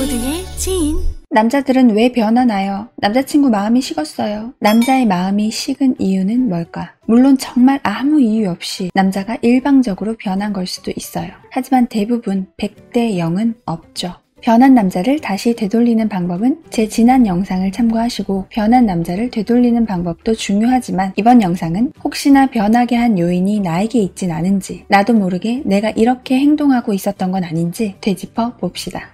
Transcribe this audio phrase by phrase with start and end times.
[0.00, 0.96] 모두의 지인
[1.28, 2.88] 남자들은 왜 변하나요?
[2.96, 4.54] 남자친구 마음이 식었어요.
[4.58, 6.94] 남자의 마음이 식은 이유는 뭘까?
[7.06, 11.28] 물론 정말 아무 이유 없이 남자가 일방적으로 변한 걸 수도 있어요.
[11.50, 14.14] 하지만 대부분 100대 0은 없죠.
[14.40, 21.42] 변한 남자를 다시 되돌리는 방법은 제 지난 영상을 참고하시고 변한 남자를 되돌리는 방법도 중요하지만 이번
[21.42, 27.44] 영상은 혹시나 변하게 한 요인이 나에게 있진 않은지 나도 모르게 내가 이렇게 행동하고 있었던 건
[27.44, 29.10] 아닌지 되짚어 봅시다.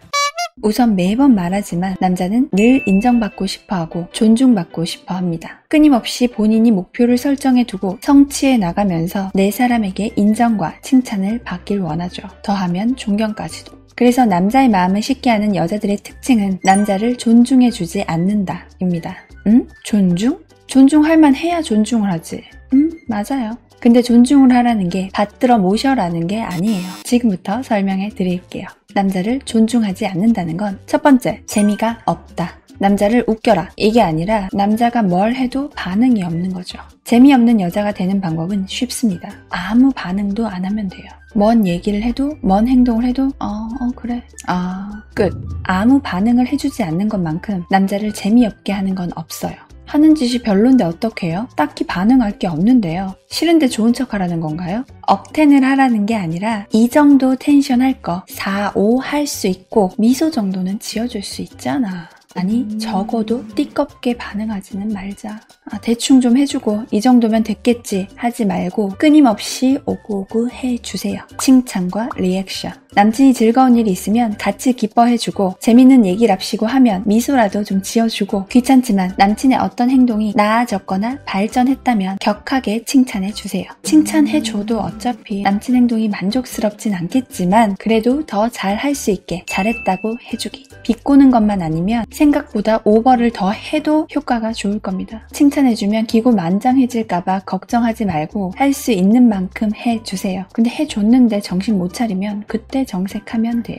[0.63, 5.63] 우선 매번 말하지만 남자는 늘 인정받고 싶어 하고 존중받고 싶어 합니다.
[5.69, 12.23] 끊임없이 본인이 목표를 설정해 두고 성취해 나가면서 내 사람에게 인정과 칭찬을 받길 원하죠.
[12.43, 13.77] 더하면 존경까지도.
[13.95, 18.69] 그래서 남자의 마음을 쉽게 하는 여자들의 특징은 남자를 존중해주지 않는다.
[18.81, 19.17] 입니다.
[19.47, 19.69] 응?
[19.85, 20.39] 존중?
[20.67, 22.43] 존중할 만 해야 존중을 하지.
[22.75, 22.91] 응?
[23.09, 23.57] 맞아요.
[23.81, 26.87] 근데 존중을 하라는 게 받들어 모셔라는 게 아니에요.
[27.05, 28.67] 지금부터 설명해 드릴게요.
[28.95, 32.53] 남자를 존중하지 않는다는 건 첫 번째, 재미가 없다.
[32.79, 33.71] 남자를 웃겨라.
[33.77, 36.79] 이게 아니라 남자가 뭘 해도 반응이 없는 거죠.
[37.05, 39.31] 재미없는 여자가 되는 방법은 쉽습니다.
[39.49, 41.07] 아무 반응도 안 하면 돼요.
[41.35, 44.23] 뭔 얘기를 해도, 뭔 행동을 해도, 어, 어, 그래.
[44.47, 45.33] 아, 끝.
[45.65, 49.55] 아무 반응을 해주지 않는 것만큼 남자를 재미없게 하는 건 없어요.
[49.87, 51.49] 하는 짓이 별론데 어떡해요?
[51.57, 53.15] 딱히 반응할 게 없는데요.
[53.31, 54.85] 싫은데 좋은 척 하라는 건가요?
[55.07, 60.31] 억텐을 하라는 게 아니라 이 정도 텐션 할 거 4, 5 할 수 있고 미소
[60.31, 62.09] 정도는 지어줄 수 있잖아.
[62.37, 65.41] 아니 적어도 띠껍게 반응하지는 말자.
[65.71, 71.21] 아, 대충 좀 해주고 이 정도면 됐겠지 하지 말고 끊임없이 오구오구 해주세요.
[71.41, 72.73] 칭찬과 리액션.
[72.95, 79.91] 남친이 즐거운 일이 있으면 같이 기뻐해주고 재밌는 얘기랍시고 하면 미소라도 좀 지어주고 귀찮지만 남친의 어떤
[79.91, 83.65] 행동이 나아졌거나 발전했다면 격하게 칭찬해주세요.
[83.83, 90.67] 칭찬해줘도 어차피 남친 행동이 만족스럽진 않겠지만 그래도 더 잘 할 수 있게 잘했다고 해주기.
[90.85, 95.27] 비꼬는 것만 아니면 생 각보다 오버를 더 해도 효과가 좋을 겁니다.
[95.33, 100.45] 칭찬해주면 기고 만장해질까봐 걱정하지 말고 할 수 있는 만큼 해주세요.
[100.53, 103.79] 근데 해줬는데 정신 못 차리면 그때 정색하면 돼요.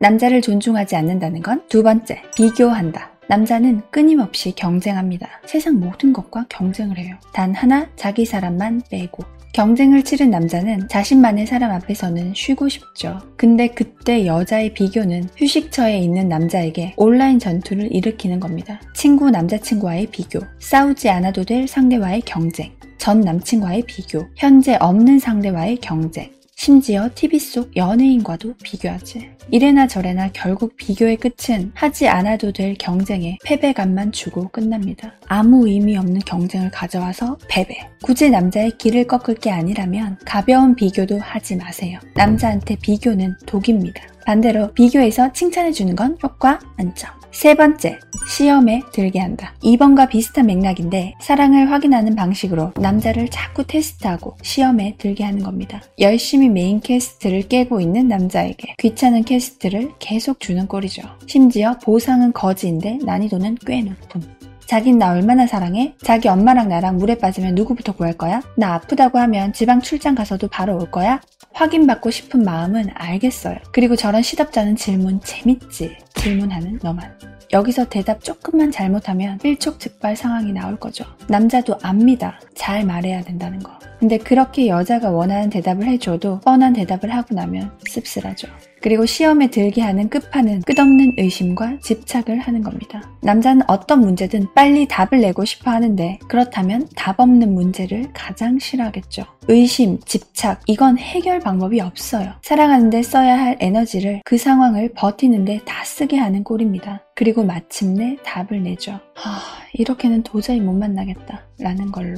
[0.00, 3.10] 남자를 존중하지 않는다는 건 두 번째, 비교한다.
[3.28, 5.28] 남자는 끊임없이 경쟁합니다.
[5.46, 7.16] 세상 모든 것과 경쟁을 해요.
[7.32, 9.22] 단 하나, 자기 사람만 빼고.
[9.52, 13.18] 경쟁을 치른 남자는 자신만의 사람 앞에서는 쉬고 싶죠.
[13.36, 18.80] 근데 그때 여자의 비교는 휴식처에 있는 남자에게 온라인 전투를 일으키는 겁니다.
[18.94, 26.30] 친구 남자친구와의 비교, 싸우지 않아도 될 상대와의 경쟁, 전 남친과의 비교, 현재 없는 상대와의 경쟁,
[26.56, 29.30] 심지어 TV 속 연예인과도 비교하지.
[29.50, 35.14] 이래나 저래나 결국 비교의 끝은 하지 않아도 될 경쟁에 패배감만 주고 끝납니다.
[35.26, 37.76] 아무 의미 없는 경쟁을 가져와서 패배.
[38.02, 41.98] 굳이 남자의 기를 꺾을 게 아니라면 가벼운 비교도 하지 마세요.
[42.14, 44.02] 남자한테 비교는 독입니다.
[44.24, 47.21] 반대로 비교해서 칭찬해주는 건 효과 만점.
[47.32, 47.98] 세 번째,
[48.28, 49.54] 시험에 들게 한다.
[49.62, 55.82] 2번과 비슷한 맥락인데 사랑을 확인하는 방식으로 남자를 자꾸 테스트하고 시험에 들게 하는 겁니다.
[55.98, 61.02] 열심히 main quest를 깨고 있는 남자에게 귀찮은 quest를 계속 주는 꼴이죠.
[61.26, 64.22] 심지어 보상은 거지인데 난이도는 꽤 높음.
[64.66, 65.94] 자긴 나 얼마나 사랑해?
[66.02, 68.40] 자기 엄마랑 나랑 물에 빠지면 누구부터 구할 거야?
[68.56, 71.20] 나 아프다고 하면 지방 출장 가서도 바로 올 거야?
[71.54, 73.56] 확인받고 싶은 마음은 알겠어요.
[73.72, 75.96] 그리고 저런 시답잖은 질문 재밌지?
[76.14, 77.18] 질문하는 너만.
[77.52, 81.04] 여기서 대답 조금만 잘못하면 일촉즉발 상황이 나올 거죠.
[81.28, 82.40] 남자도 압니다.
[82.54, 83.78] 잘 말해야 된다는 거.
[83.98, 88.48] 근데 그렇게 여자가 원하는 대답을 해줘도 뻔한 대답을 하고 나면 씁쓸하죠.
[88.82, 93.02] 그리고 시험에 들게 하는 끝판은 끝없는 의심과 집착을 하는 겁니다.
[93.22, 99.24] 남자는 어떤 문제든 빨리 답을 내고 싶어 하는데 그렇다면 답 없는 문제를 가장 싫어하겠죠.
[99.48, 102.32] 의심, 집착, 이건 해결 방법이 없어요.
[102.42, 107.02] 사랑하는데 써야 할 에너지를 그 상황을 버티는데 다 쓰게 하는 꼴입니다.
[107.14, 108.98] 그리고 마침내 답을 내죠.
[109.14, 109.40] 하,
[109.74, 111.46] 이렇게는 도저히 못 만나겠다.
[111.60, 112.16] 라는 걸로.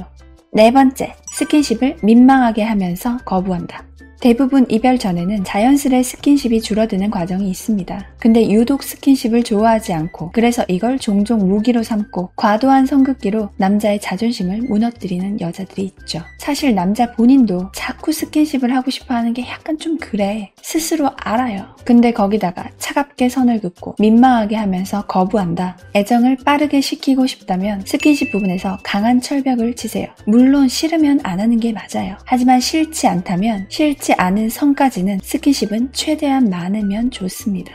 [0.51, 3.85] 네 번째, 스킨십을 민망하게 하면서 거부한다.
[4.19, 8.07] 대부분 이별 전에는 자연스레 스킨십이 줄어드는 과정이 있습니다.
[8.19, 14.63] 근데 유독 스킨십을 좋아하지 않고 그래서 이걸 종종 무기로 삼고 과도한 선 긋기로 남자의 자존심을
[14.63, 16.21] 무너뜨리는 여자들이 있죠.
[16.39, 20.51] 사실 남자 본인도 자꾸 스킨십을 하고 싶어 하는 게 약간 좀 그래.
[20.61, 21.75] 스스로 알아요.
[21.83, 25.77] 근데 거기다가 차갑게 선을 긋고 민망하게 하면서 거부한다.
[25.95, 30.07] 애정을 빠르게 식히고 싶다면 스킨십 부분에서 강한 철벽을 치세요.
[30.25, 32.17] 물론 싫으면 안 하는 게 맞아요.
[32.25, 37.73] 하지만 싫지 않다면 싫지 않은 선까지는 스킨십은 최대한 많으면 좋습니다.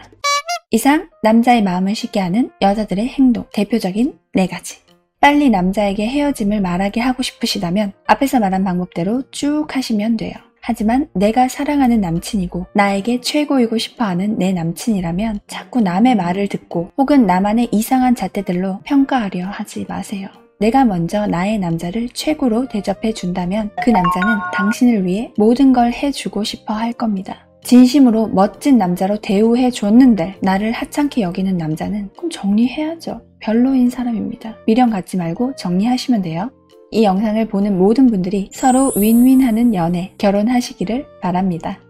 [0.71, 4.77] 이상 남자의 마음을 쉽게 하는 여자들의 행동 대표적인 4가지.
[5.19, 10.35] 빨리 남자에게 헤어짐을 말하게 하고 싶으시다면 앞에서 말한 방법대로 쭉 하시면 돼요.
[10.61, 17.27] 하지만 내가 사랑하는 남친이고 나에게 최고이고 싶어 하는 내 남친이라면 자꾸 남의 말을 듣고 혹은
[17.27, 20.29] 나만의 이상한 잣대들로 평가하려 하지 마세요.
[20.61, 26.75] 내가 먼저 나의 남자를 최고로 대접해 준다면 그 남자는 당신을 위해 모든 걸 해주고 싶어
[26.75, 27.47] 할 겁니다.
[27.65, 33.23] 진심으로 멋진 남자로 대우해 줬는데 나를 하찮게 여기는 남자는 그럼 정리해야죠.
[33.41, 34.57] 별로인 사람입니다.
[34.67, 36.51] 미련 갖지 말고 정리하시면 돼요.
[36.91, 41.81] 이 영상을 보는 모든 분들이 서로 윈윈하는 연애, 결혼하시기를 바랍니다.